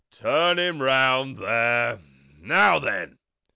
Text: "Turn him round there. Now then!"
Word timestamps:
"Turn 0.09 0.57
him 0.57 0.81
round 0.81 1.37
there. 1.37 1.99
Now 2.39 2.79
then!" 2.79 3.19